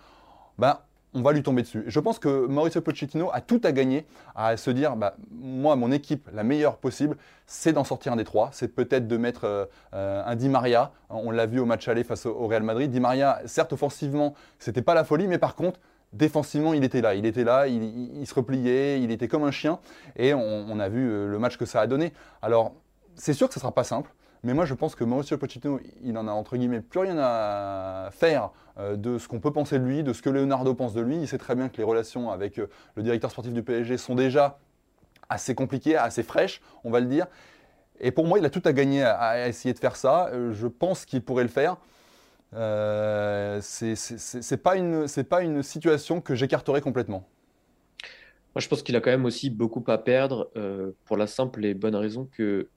[0.56, 1.84] bah, on va lui tomber dessus.
[1.86, 5.90] Je pense que Mauricio Pochettino a tout à gagner à se dire, bah, moi, mon
[5.90, 7.16] équipe, la meilleure possible,
[7.46, 8.50] c'est d'en sortir un des trois.
[8.52, 10.92] C'est peut-être de mettre euh, euh, un Di Maria.
[11.08, 12.90] On l'a vu au match aller face au, Real Madrid.
[12.90, 15.80] Di Maria, certes, offensivement, c'était pas la folie, mais par contre,
[16.12, 17.14] défensivement, il était là.
[17.14, 19.78] Il était là, il, se repliait, il était comme un chien.
[20.16, 22.12] Et on, a vu euh, le match que ça a donné.
[22.42, 22.74] Alors,
[23.14, 24.10] c'est sûr que ce ne sera pas simple.
[24.44, 28.10] Mais moi, je pense que Mauricio Pochettino, il en a entre guillemets plus rien à
[28.12, 31.00] faire euh, de ce qu'on peut penser de lui, de ce que Leonardo pense de
[31.00, 31.16] lui.
[31.16, 34.14] Il sait très bien que les relations avec euh, le directeur sportif du PSG sont
[34.14, 34.58] déjà
[35.28, 37.26] assez compliquées, assez fraîches, on va le dire.
[38.00, 40.28] Et pour moi, il a tout à gagner à, essayer de faire ça.
[40.28, 41.76] Euh, je pense qu'il pourrait le faire.
[43.60, 47.28] C'est pas une pas une situation que j'écarterais complètement.
[48.54, 50.50] Moi, je pense qu'il a quand même aussi beaucoup à perdre
[51.04, 52.68] pour la simple et bonne raison que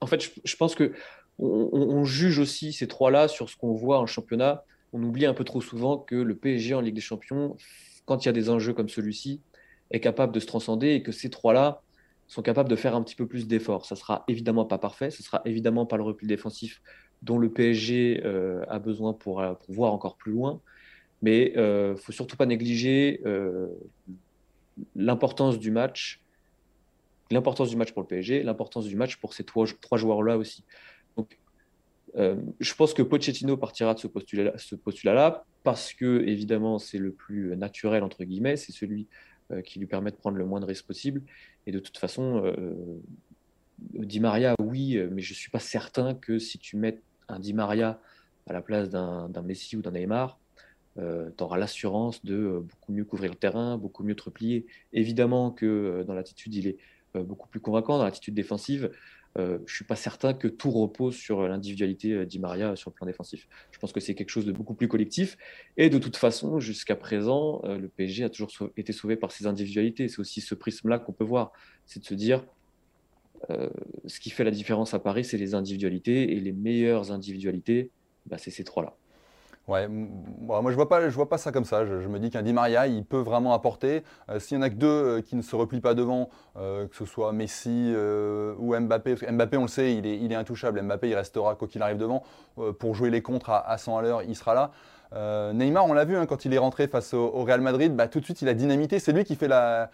[0.00, 0.92] en fait, je, pense que
[1.38, 4.64] on, juge aussi ces trois-là sur ce qu'on voit en championnat.
[4.92, 7.56] On oublie un peu trop souvent que le PSG en Ligue des Champions,
[8.04, 9.40] quand il y a des enjeux comme celui-ci,
[9.90, 11.82] est capable de se transcender et que ces trois-là
[12.28, 13.86] sont capables de faire un petit peu plus d'efforts.
[13.86, 16.80] Ça sera évidemment pas parfait, ce sera évidemment pas le repli défensif
[17.22, 20.60] dont le PSG euh, a besoin pour, euh, pour, voir encore plus loin,
[21.22, 23.22] mais il euh, ne faut surtout pas négliger
[24.94, 26.20] l'importance du match
[27.30, 30.64] l'importance du match pour le PSG, l'importance du match pour ces trois, joueurs-là aussi.
[31.16, 31.38] Donc,
[32.16, 37.12] euh, je pense que Pochettino partira de ce postulat-là postulat parce que, évidemment, c'est le
[37.12, 39.06] plus naturel, entre guillemets, c'est celui
[39.50, 41.22] euh, qui lui permet de prendre le moins de risques possible.
[41.66, 42.74] Et de toute façon, euh,
[43.78, 47.52] Di Maria, oui, mais je ne suis pas certain que si tu mets un Di
[47.52, 48.00] Maria
[48.46, 50.38] à la place d'un Messi ou d'un Neymar,
[50.96, 51.02] tu
[51.40, 54.66] auras l'assurance de beaucoup mieux couvrir le terrain, beaucoup mieux te replier.
[54.92, 58.90] Évidemment que dans l'attitude, il est euh, beaucoup plus convaincant dans l'attitude défensive.
[59.38, 63.06] Euh, je suis pas certain que tout repose sur l'individualité euh, d'Imaria sur le plan
[63.06, 63.46] défensif.
[63.70, 65.36] Je pense que c'est quelque chose de beaucoup plus collectif.
[65.76, 70.08] Et de toute façon, jusqu'à présent, le PSG a toujours été sauvé par ses individualités.
[70.08, 71.52] C'est aussi ce prisme-là qu'on peut voir.
[71.84, 72.44] C'est de se dire,
[73.48, 76.32] ce qui fait la différence à Paris, c'est les individualités.
[76.32, 77.90] Et les meilleures individualités,
[78.24, 78.96] bah, c'est ces trois-là.
[79.68, 81.84] Ouais, moi je vois pas, je vois pas ça comme ça.
[81.84, 84.04] Je, me dis qu'un Di Maria, il peut vraiment apporter.
[84.28, 86.86] Euh, s'il y en a que deux euh, qui ne se replient pas devant, euh,
[86.86, 87.92] que ce soit Messi
[88.58, 90.80] ou Mbappé, Mbappé on le sait, il est, intouchable.
[90.82, 92.22] Mbappé il restera quoi qu'il arrive devant
[92.78, 94.70] pour jouer les contres à, 100 à l'heure, il sera là.
[95.52, 98.20] Neymar, on l'a vu hein, quand il est rentré face au, Real Madrid, bah, tout
[98.20, 98.98] de suite il a dynamité.
[98.98, 99.90] C'est lui qui fait la,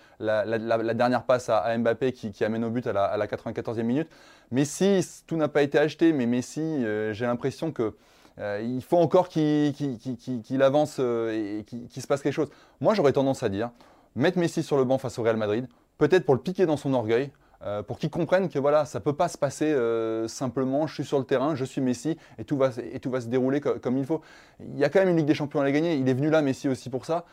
[0.94, 4.08] dernière passe à, Mbappé qui, amène au but à la, 94e minute.
[4.50, 7.94] Messi, tout n'a pas été acheté, mais Messi, j'ai l'impression que
[8.38, 12.50] il faut encore qu'il avance euh, et qu'il se passe quelque chose.
[12.80, 13.70] Moi, j'aurais tendance à dire,
[14.16, 15.66] mettre Messi sur le banc face au Real Madrid,
[15.98, 17.30] peut-être pour le piquer dans son orgueil,
[17.64, 19.76] euh, pour qu'ils comprennent que voilà, ça ne peut pas se passer
[20.28, 23.60] simplement, je suis sur le terrain, je suis Messi, et tout va, et se dérouler
[23.60, 24.20] comme il faut.
[24.60, 26.30] Il y a quand même une Ligue des Champions à la gagner, il est venu
[26.30, 27.24] là, Messi aussi pour ça.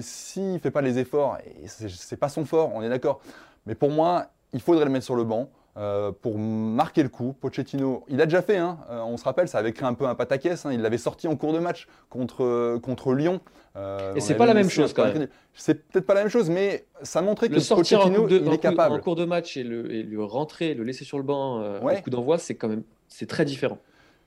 [0.00, 3.20] S'il ne fait pas les efforts, ce n'est pas son fort, on est d'accord.
[3.66, 5.48] Mais pour moi, il faudrait le mettre sur le banc.
[5.76, 7.32] Euh, pour marquer le coup.
[7.40, 8.78] Pochettino, il a déjà fait, hein.
[8.90, 10.66] euh, on se rappelle, ça avait créé un peu un pataquès.
[10.66, 10.72] Hein.
[10.72, 13.40] il l'avait sorti en cours de match contre, contre Lyon.
[13.76, 15.28] Euh, Et c'est pas la même chose quand même.
[15.54, 18.96] C'est peut-être pas la même chose, mais ça montrait que Pochettino, il est capable.
[18.96, 22.38] En cours de match et le, rentrer, le laisser sur le banc au coup d'envoi,
[22.38, 23.78] c'est quand même c'est très différent.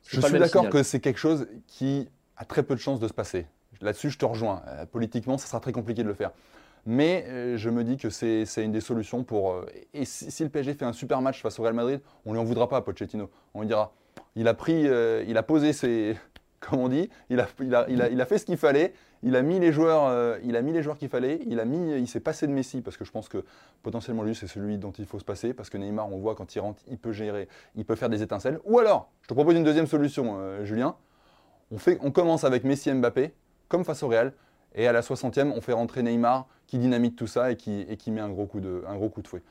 [0.08, 3.14] Je suis d'accord que c'est quelque chose qui a très peu de chances de se
[3.14, 3.48] passer.
[3.82, 4.62] Là-dessus, je te rejoins.
[4.94, 6.32] politiquement, ça sera très compliqué de le faire.
[6.86, 9.54] Mais euh, je me dis que c'est une des solutions pour.
[9.54, 12.36] Euh, et si, le PSG fait un super match face au Real Madrid, on ne
[12.36, 13.30] lui en voudra pas Pochettino.
[13.54, 13.94] On lui dira
[14.36, 16.18] il a pris, euh, il a posé ses.
[16.60, 19.74] Comme on dit, il a, il a, fait ce qu'il fallait, il a mis les
[19.74, 21.62] joueurs, il a mis qu'il fallait, il
[22.00, 23.44] il s'est passé de Messi parce que je pense que
[23.82, 26.56] potentiellement lui c'est celui dont il faut se passer parce que Neymar on voit quand
[26.56, 28.62] il rentre il peut gérer, il peut faire des étincelles.
[28.64, 30.96] Ou alors, je te propose une deuxième solution, Julien.
[31.70, 33.34] On fait, on commence avec Messi et Mbappé
[33.68, 34.32] comme face au Real
[34.76, 37.98] et à la 60e on fait rentrer Neymar qui dynamite tout ça et qui, et
[37.98, 39.42] qui met un gros coup de, un gros coup de fouet.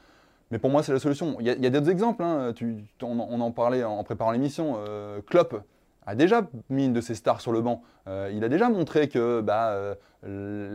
[0.53, 1.39] Mais pour moi, c'est la solution.
[1.41, 2.23] Il y a, d'autres exemples.
[2.23, 2.53] Hein.
[2.55, 4.77] Tu, on, en parlait en préparant l'émission.
[4.87, 5.57] Euh, Klopp
[6.05, 7.83] a déjà mis une de ses stars sur le banc.
[8.07, 9.95] Euh, il a déjà montré que bah, euh,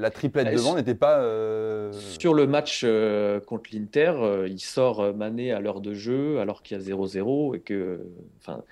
[0.01, 1.21] la triplette devant n'était pas.
[1.91, 2.87] Sur le match
[3.45, 7.59] contre l'Inter, il sort Mané à l'heure de jeu alors qu'il y a 0-0 et
[7.59, 7.99] que.
[8.39, 8.63] Enfin,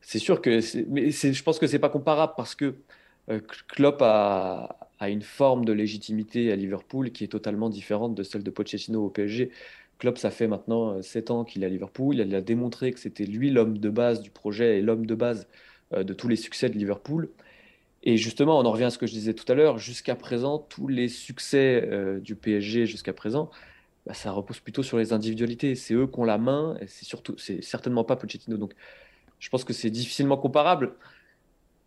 [0.00, 0.60] c'est sûr que.
[0.88, 2.76] Mais je pense que c'est pas comparable parce que
[3.68, 8.42] Klopp a, a une forme de légitimité à Liverpool qui est totalement différente de celle
[8.42, 9.50] de Pochettino au PSG.
[9.98, 12.16] Klopp, ça fait maintenant 7 euh, ans qu'il est à Liverpool.
[12.16, 15.48] Il a démontré que c'était lui l'homme de base du projet et l'homme de base
[15.94, 17.30] euh, de tous les succès de Liverpool.
[18.02, 19.78] Et justement, on en revient à ce que je disais tout à l'heure.
[19.78, 23.50] Jusqu'à présent, tous les succès euh, du PSG jusqu'à présent,
[24.06, 25.74] bah, ça repose plutôt sur les individualités.
[25.74, 26.78] C'est eux qui ont la main.
[26.86, 28.56] C'est surtout, c'est certainement pas Pochettino.
[28.58, 28.74] Donc,
[29.40, 30.94] je pense que c'est difficilement comparable.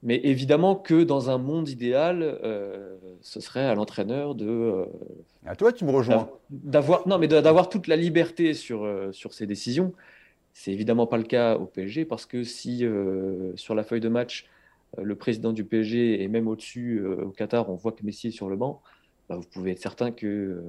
[0.02, 4.48] Mais évidemment que dans un monde idéal, euh, ce serait à l'entraîneur de.
[4.48, 4.86] Euh,
[5.46, 6.30] à toi, tu me rejoins.
[6.50, 9.94] D'avoir non, mais d'avoir toute la liberté sur euh, sur ses décisions.
[10.54, 12.86] C'est évidemment pas le cas au PSG parce que si
[13.56, 14.46] sur la feuille de match,
[14.98, 18.50] le président du PSG et même au-dessus au Qatar, on voit que Messi est sur
[18.50, 18.82] le banc,
[19.30, 20.62] bah, vous pouvez être certain que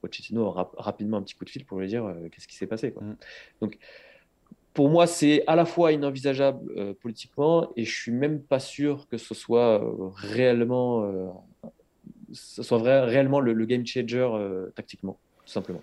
[0.00, 2.92] Pochettino aura rapidement un petit coup de fil pour lui dire qu'est-ce qui s'est passé.
[2.92, 3.02] Quoi.
[3.02, 3.16] Mm.
[3.62, 3.78] Donc
[4.74, 9.06] pour moi, c'est à la fois inenvisageable euh, politiquement et je suis même pas sûr
[9.08, 11.28] que ce soit euh, réellement, euh,
[12.28, 14.28] le, game changer
[14.74, 15.80] tactiquement, tout simplement.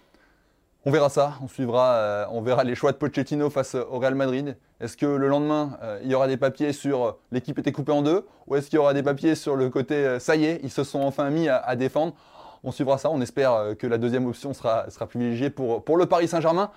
[0.84, 4.58] On verra ça, on suivra, on verra les choix de Pochettino face au Real Madrid.
[4.80, 8.26] Est-ce que le lendemain, il y aura des papiers sur l'équipe était coupée en deux
[8.48, 10.84] ou est-ce qu'il y aura des papiers sur le côté ça y est, ils se
[10.84, 12.16] sont enfin mis à, défendre?
[12.64, 16.72] On suivra ça, on espère que la deuxième option sera, privilégiée pour le Paris Saint-Germain.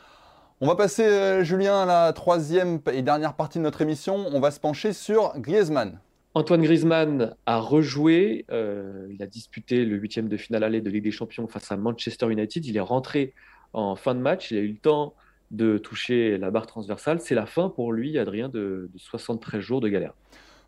[0.61, 4.29] On va passer, euh, Julien, à la troisième et dernière partie de notre émission.
[4.33, 5.99] On va se pencher sur Griezmann.
[6.35, 8.45] Antoine Griezmann a rejoué.
[8.53, 11.77] Euh, il a disputé le huitième de finale aller de Ligue des Champions face à
[11.77, 12.65] Manchester United.
[12.67, 13.35] Il est rentré
[13.73, 14.53] en fin de match.
[14.53, 15.15] Il a eu le temps
[15.51, 17.19] de toucher la barre transversale.
[17.21, 20.15] C'est la fin pour lui, Adrien, de, 73 jours de galère.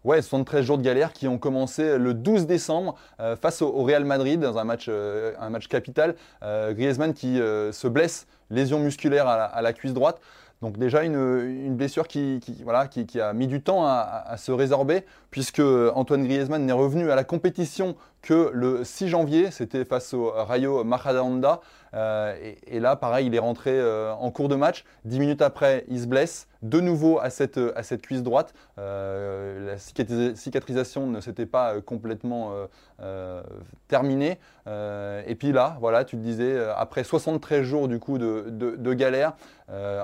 [0.07, 4.05] Ouais, 73 jours de galère qui ont commencé le 12 décembre euh, face au, Real
[4.05, 4.89] Madrid dans un match,
[5.51, 6.15] match capital.
[6.43, 10.21] Griezmann qui se blesse lésion musculaire à la, cuisse droite.
[10.63, 12.41] Donc déjà une, blessure qui,
[13.21, 17.97] a mis du temps à, se résorber, puisque Antoine Griezmann n'est revenu à la compétition
[18.23, 21.61] que le 6 janvier, c'était face au Rayo Majadahonda.
[21.97, 24.85] Euh, et, là, pareil, il est rentré euh, en cours de match.
[25.05, 28.55] Dix minutes après, il se blesse de nouveau à cette, cette cuisse droite.
[28.79, 32.53] Euh, la cicatrisation ne s'était pas complètement
[33.89, 34.39] terminée.
[34.67, 37.99] et puis là, voilà, tu le disais, après 73 jours de,
[38.77, 39.35] de galère,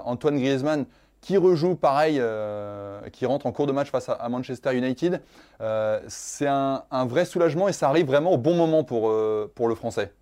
[0.05, 0.87] Antoine Griezmann
[1.23, 5.23] qui rejoue pareil, euh, qui rentre en cours de match face à, Manchester United.
[5.61, 9.75] Euh, c'est un, vrai soulagement et ça arrive vraiment au bon moment euh, pour le
[9.75, 10.13] Français.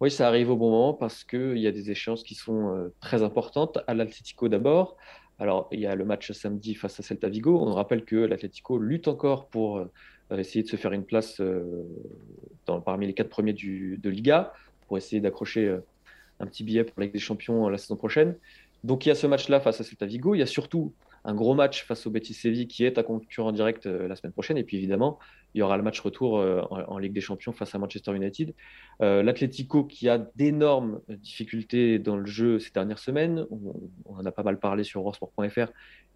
[0.00, 3.22] Oui, ça arrive au bon moment parce qu'il y a des échéances qui sont très
[3.22, 3.78] importantes.
[3.86, 4.96] À l'Atlético d'abord.
[5.38, 7.58] Alors, il y a le match samedi face à Celta Vigo.
[7.60, 9.86] On rappelle que l'Atlético lutte encore pour
[10.36, 11.40] essayer de se faire une place
[12.66, 14.52] dans, parmi les quatre premiers de Liga,
[14.86, 15.78] pour essayer d'accrocher
[16.40, 18.36] un petit billet pour la Ligue des Champions la saison prochaine.
[18.84, 20.34] Donc il y a ce match-là face à Celta Vigo.
[20.34, 20.92] Il y a surtout
[21.24, 24.32] un gros match face au Betis Séville qui est un concurrent direct euh, la semaine
[24.32, 24.56] prochaine.
[24.56, 25.18] Et puis évidemment,
[25.54, 28.54] il y aura le match retour euh, en, Ligue des Champions face à Manchester United.
[29.02, 33.46] Euh, L'Atlético qui a d'énormes difficultés dans le jeu ces dernières semaines.
[33.50, 35.68] On, en a pas mal parlé sur eurosport.fr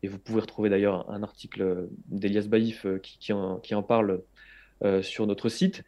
[0.02, 4.22] et vous pouvez retrouver d'ailleurs un article d'Elias Baïf qui, en, parle
[5.00, 5.82] sur notre site.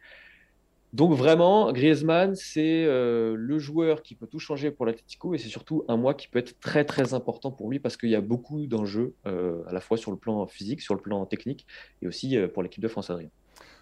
[0.93, 5.49] Donc vraiment, Griezmann, c'est euh, le joueur qui peut tout changer pour l'Atlético et c'est
[5.49, 8.21] surtout un mois qui peut être très très important pour lui parce qu'il y a
[8.21, 11.67] beaucoup d'enjeux euh, à la fois sur le plan physique, sur le plan technique
[12.01, 13.29] et aussi euh, pour l'équipe de France, Adrien.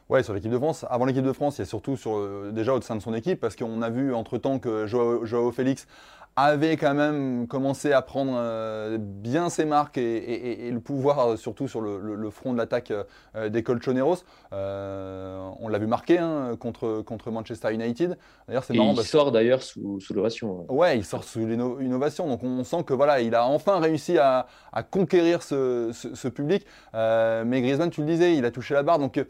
[0.10, 0.86] Ouais, sur l'équipe de France.
[0.89, 3.39] Avant l'équipe de France, il y a surtout sur, déjà au sein de son équipe,
[3.39, 5.88] parce qu'on a vu entre-temps que Joao Félix
[6.36, 11.67] avait quand même commencé à prendre euh, bien ses marques et, le pouvoir euh, surtout
[11.69, 12.91] sur le, front de l'attaque
[13.36, 14.17] euh, des Colchoneros.
[14.52, 18.17] on l'a vu marquer hein, contre, contre Manchester United.
[18.48, 18.93] D'ailleurs, c'est marrant.
[18.93, 20.65] Il sort d'ailleurs sous, sous l'ovation.
[20.69, 20.98] Ouais.
[20.98, 22.28] il sort sous l'innovation.
[22.28, 24.48] Donc on sent que voilà, il a enfin réussi à,
[24.91, 26.65] conquérir ce, public.
[26.93, 29.00] mais Griezmann, tu le disais, il a touché la barre.
[29.00, 29.24] Donc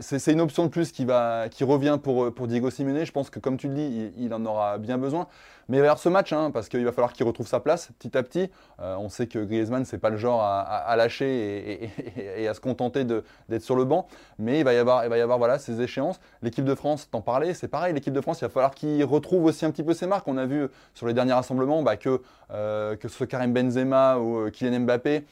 [0.00, 3.04] c'est une option de plus qui, revient pour, pour Diego Simeone.
[3.04, 5.26] Je pense que comme tu le dis, il, il en aura bien besoin.
[5.70, 8.22] Mais vers ce match, hein, parce qu'il va falloir qu'il retrouve sa place petit à
[8.22, 8.50] petit.
[8.80, 13.04] Euh, on sait que Griezmann, c'est pas le genre à, lâcher et, à se contenter
[13.04, 14.08] d'être sur le banc.
[14.38, 16.20] Mais il va y avoir, il va y avoir voilà, ces échéances.
[16.40, 17.92] L'équipe de France, t'en parlais, c'est pareil.
[17.92, 20.26] L'équipe de France, il va falloir qu'il retrouve aussi un petit peu ses marques.
[20.26, 24.18] On a vu sur les derniers rassemblements bah, que, euh, que ce soit Karim Benzema
[24.18, 25.24] ou euh, Kylian Mbappé,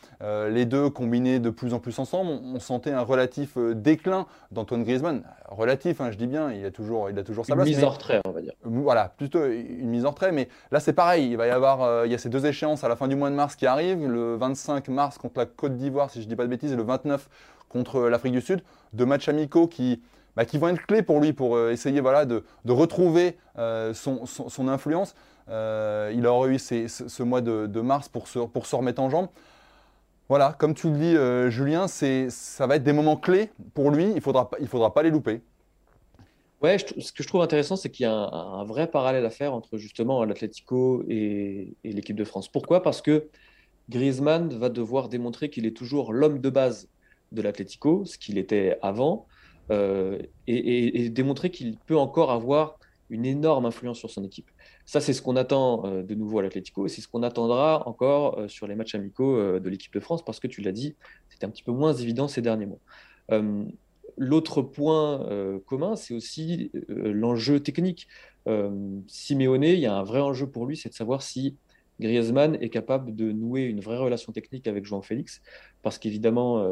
[0.50, 5.22] les deux combinés de plus en plus ensemble, on, sentait un relatif déclin d'Antoine Griezmann.
[5.48, 7.68] Relatif, hein, je dis bien, il a toujours, il a toujours sa place.
[7.68, 8.52] Une mise en retrait, on va dire.
[8.64, 10.32] Voilà, plutôt une mise en retrait.
[10.32, 11.30] Mais là, c'est pareil.
[11.30, 13.14] Il va y avoir, euh, il y a ces deux échéances à la fin du
[13.14, 14.06] mois de mars qui arrivent.
[14.06, 16.76] Le 25 mars contre la Côte d'Ivoire, si je ne dis pas de bêtises, et
[16.76, 17.28] le 29
[17.68, 18.62] contre l'Afrique du Sud.
[18.92, 20.02] Deux matchs amicaux qui,
[20.36, 24.68] bah, qui vont être clés pour lui pour euh, essayer voilà, de, retrouver euh, son,
[24.68, 25.14] influence.
[25.48, 28.38] Il aura eu ce, mois de, mars pour se,
[28.76, 29.28] remettre en jambe.
[30.28, 34.04] Voilà, comme tu le dis, Julien, ça va être des moments clés pour lui.
[34.04, 35.40] Il ne faudra pas les louper.
[36.62, 39.52] Ouais, ce que je trouve intéressant, c'est qu'il y a un, vrai parallèle à faire
[39.52, 42.48] entre justement l'Atlético et, l'équipe de France.
[42.48, 42.82] Pourquoi?
[42.82, 43.28] Parce que
[43.90, 46.88] Griezmann va devoir démontrer qu'il est toujours l'homme de base
[47.32, 49.26] de l'Atlético, ce qu'il était avant,
[49.70, 52.78] euh, et, démontrer qu'il peut encore avoir
[53.10, 54.50] une énorme influence sur son équipe.
[54.84, 57.86] Ça, c'est ce qu'on attend euh, de nouveau à l'Atlético, et c'est ce qu'on attendra
[57.88, 60.96] encore euh, sur les matchs amicaux de l'équipe de France, parce que tu l'as dit,
[61.28, 62.80] c'était un petit peu moins évident ces derniers mois.
[64.18, 68.08] L'autre point euh, commun, c'est aussi euh, l'enjeu technique.
[68.48, 68.70] Euh,
[69.08, 71.56] Simeone, il y a un vrai enjeu pour lui, c'est de savoir si
[72.00, 75.40] Griezmann est capable de nouer une vraie relation technique avec João Félix,
[75.82, 76.66] parce qu'évidemment,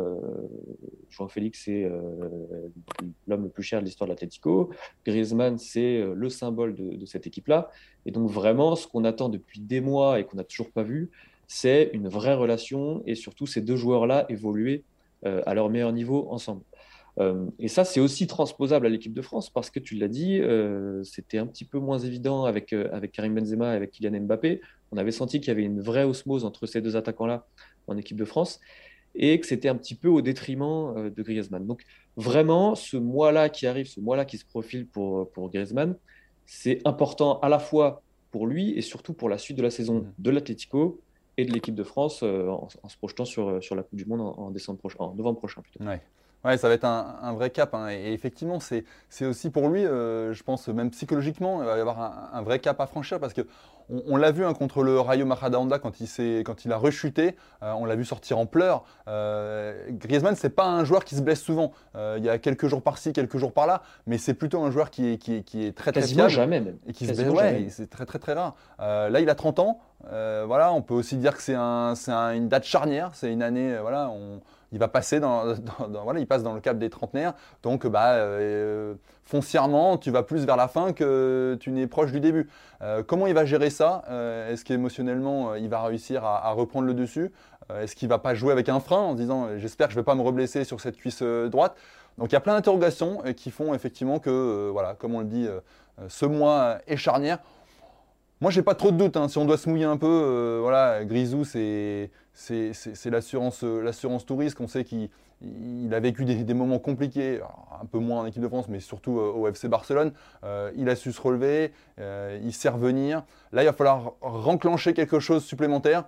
[1.09, 1.91] João Félix, c'est
[3.27, 4.71] l'homme le plus cher de l'histoire de l'Atlético.
[5.07, 7.71] Griezmann, c'est le symbole de, cette équipe-là.
[8.07, 11.11] Et donc, vraiment, ce qu'on attend depuis des mois et qu'on n'a toujours pas vu,
[11.47, 14.83] c'est une vraie relation et surtout ces deux joueurs-là évoluer
[15.23, 16.63] à leur meilleur niveau ensemble.
[17.21, 20.41] Euh, et ça, c'est aussi transposable à l'équipe de France parce que tu l'as dit,
[20.41, 24.21] euh, c'était un petit peu moins évident avec, euh, avec Karim Benzema et avec Kylian
[24.23, 24.61] Mbappé.
[24.95, 27.47] On avait senti qu'il y avait une vraie osmose entre ces deux attaquants-là
[27.89, 28.61] en équipe de France
[29.17, 31.67] et que c'était un petit peu au détriment de Griezmann.
[31.67, 31.85] Donc
[32.17, 35.97] vraiment, ce mois-là qui arrive, ce mois-là qui se profile pour, pour Griezmann,
[36.47, 40.01] c'est important à la fois pour lui et surtout pour la suite de la saison
[40.01, 40.13] mmh.
[40.19, 41.01] de l'Atlético
[41.37, 44.51] et de l'équipe de France en, se projetant sur, sur la Coupe du Monde en,
[44.51, 45.63] décembre prochain, en novembre prochain.
[45.63, 45.85] Plutôt.
[45.85, 46.01] Ouais,
[46.45, 47.75] ça va être un, vrai cap.
[47.75, 47.89] Hein.
[47.91, 52.31] Et, effectivement, c'est aussi pour lui, euh, je pense, même psychologiquement, il va y avoir
[52.33, 53.47] un, vrai cap à franchir parce que
[53.89, 57.73] on, l'a vu hein, contre le Rayo Majadahonda quand il, quand il a rechuté, euh,
[57.73, 58.85] on l'a vu sortir en pleurs.
[59.09, 61.73] Euh, Griezmann, c'est pas un joueur qui se blesse souvent.
[61.95, 64.91] Euh, il y a quelques jours par-ci, quelques jours par-là, mais c'est plutôt un joueur
[64.91, 66.31] qui est, qui, est très très fiable.
[66.31, 66.79] jamais même.
[66.87, 68.55] Et qui se blesse, ouais, c'est très très très rare.
[68.79, 69.81] là, il a 30 ans.
[70.11, 71.95] voilà, on peut aussi dire que c'est un,
[72.35, 73.11] une date charnière.
[73.15, 74.41] C'est une année, voilà, on,
[74.73, 75.55] il va passer dans,
[76.03, 77.35] voilà, il passe dans le cap des trentenaires.
[77.63, 82.21] Donc, bah, euh, foncièrement, tu vas plus vers la fin que tu n'es proche du
[82.21, 82.49] début.
[82.83, 86.95] Euh, comment il va gérer ça euh, Est-ce qu'émotionnellement, il va réussir à, reprendre le
[86.95, 87.31] dessus
[87.75, 90.07] Est-ce qu'il va pas jouer avec un frein en disant j'espère que je ne vais
[90.07, 91.77] pas me reblesser sur cette cuisse droite?
[92.19, 95.49] Donc, il y a plein d'interrogations qui font effectivement que, voilà, comme on le dit,
[96.09, 97.39] ce mois est charnière.
[98.45, 99.17] Moi, j'ai pas trop de doutes.
[99.17, 99.29] Hein.
[99.29, 102.11] Si on doit se mouiller un peu, euh, voilà, Grisou, c'est
[102.51, 104.61] euh, l'assurance tout risque.
[104.61, 105.09] On sait qu'il
[105.93, 107.41] a vécu des, moments compliqués,
[107.81, 110.13] un peu moins en équipe de France, mais surtout euh, au FC Barcelone.
[110.77, 113.25] il a su se relever, il sait revenir.
[113.53, 116.05] Là, il va falloir renclencher quelque chose supplémentaire.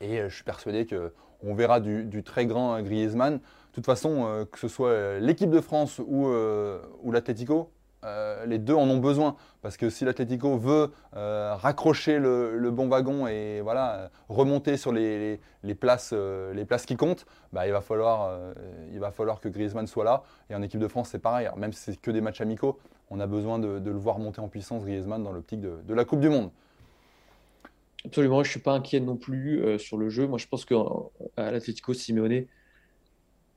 [0.00, 3.34] Et je suis persuadé qu'on verra du, très grand Griezmann.
[3.38, 3.40] De
[3.72, 7.70] toute façon, que ce soit l'équipe de France ou, ou l'Atlético,
[8.04, 9.36] euh, les deux en ont besoin.
[9.62, 15.40] Parce que si l'Atlético veut euh, raccrocher le, bon wagon et voilà, remonter sur les,
[15.78, 18.38] places, euh, les places qui comptent, bah, il, va falloir,
[18.92, 20.22] il va falloir que Griezmann soit là.
[20.50, 21.48] Et en équipe de France, c'est pareil.
[21.56, 22.78] même si c'est que des matchs amicaux,
[23.10, 26.04] on a besoin de, le voir monter en puissance, Griezmann, dans l'optique de, de, la
[26.04, 26.50] Coupe du Monde.
[28.04, 30.26] Absolument, je ne suis pas inquiet non plus sur le jeu.
[30.28, 30.76] Moi, je pense qu'à
[31.36, 32.44] l'Atlético, Simeone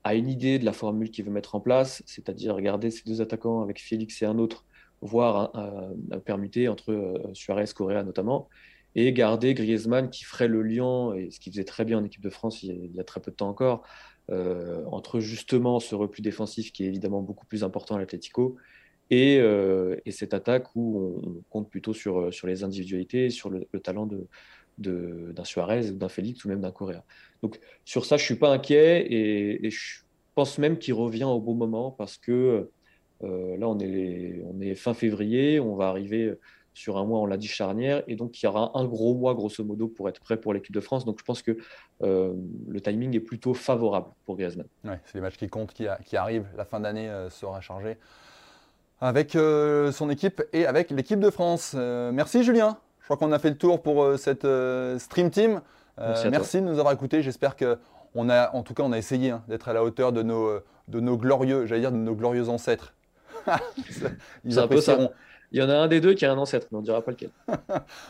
[0.04, 3.22] a une idée de la formule qu'il veut mettre en place, c'est-à-dire garder ces deux
[3.22, 4.66] attaquants avec Félix et un autre,
[5.02, 8.49] voire un, permuter entre euh, Suarez, Correa notamment,
[8.95, 12.22] et garder Griezmann qui ferait le lien, et ce qu'il faisait très bien en équipe
[12.22, 13.84] de France il y a, très peu de temps encore,
[14.30, 18.58] euh, entre justement ce repli défensif qui est évidemment beaucoup plus important à l'Atletico
[19.10, 23.66] et, euh, et, cette attaque où on, compte plutôt sur, sur les individualités, sur le,
[23.82, 24.28] talent de,
[24.78, 27.04] d'un Suarez, d'un Félix ou même d'un Correa.
[27.42, 30.02] Donc sur ça, je suis pas inquiet et, je
[30.36, 32.70] pense même qu'il revient au bon moment parce que
[33.24, 36.34] euh, là, on est, fin février, on va arriver
[36.74, 39.34] sur un mois, on l'a dit, charnière, et donc il y aura un gros mois,
[39.34, 41.04] grosso modo, pour être prêt pour l'équipe de France.
[41.04, 41.58] Donc je pense que
[42.02, 42.34] euh,
[42.70, 44.68] le timing est plutôt favorable pour Griezmann.
[44.86, 46.48] Ouais, c'est les matchs qui comptent, qui, qui arrivent.
[46.56, 47.98] La fin d'année euh, sera chargée
[49.04, 51.74] avec son équipe et avec l'équipe de France.
[51.74, 52.78] merci Julien.
[53.00, 54.46] Je crois qu'on a fait le tour pour cette
[55.00, 55.60] Stream Team.
[56.02, 57.22] Euh, merci, de nous avoir écoutés.
[57.22, 57.78] J'espère que
[58.16, 60.60] on a, en tout cas, on a essayé hein, d'être à la hauteur de nos,
[60.88, 62.93] de nos glorieux, j'allais dire de nos glorieux ancêtres.
[64.45, 65.12] Ils apprécieront.
[65.52, 67.02] Il y en a un des deux qui a un ancêtre, mais on ne dira
[67.02, 67.30] pas lequel.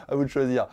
[0.07, 0.67] à vous de choisir.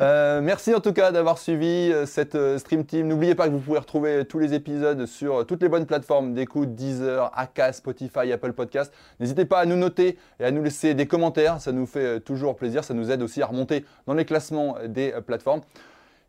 [0.00, 3.08] Euh, merci en tout cas d'avoir suivi euh, cette Stream Team.
[3.08, 6.76] N'oubliez pas que vous pouvez retrouver tous les épisodes sur toutes les bonnes plateformes d'écoute,
[6.76, 8.92] Deezer, Aka, Spotify, Apple Podcast.
[9.18, 12.54] N'hésitez pas à nous noter et à nous laisser des commentaires, ça nous fait toujours
[12.54, 15.62] plaisir, ça nous aide aussi à remonter dans les classements des plateformes.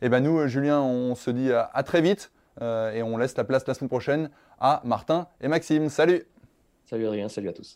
[0.01, 2.31] Et eh ben nous, Julien, on se dit à, très vite
[2.61, 5.89] euh, et on laisse la place la semaine prochaine à Martin et Maxime.
[5.89, 6.23] Salut
[6.85, 7.75] Salut Adrien, salut à tous.